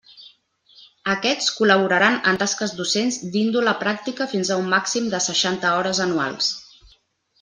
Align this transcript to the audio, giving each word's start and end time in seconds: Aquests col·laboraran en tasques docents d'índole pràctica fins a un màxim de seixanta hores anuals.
Aquests 1.13 1.49
col·laboraran 1.57 2.17
en 2.31 2.39
tasques 2.43 2.73
docents 2.79 3.19
d'índole 3.35 3.75
pràctica 3.85 4.27
fins 4.35 4.51
a 4.57 4.61
un 4.63 4.73
màxim 4.75 5.13
de 5.13 5.21
seixanta 5.27 5.75
hores 5.77 6.01
anuals. 6.09 6.51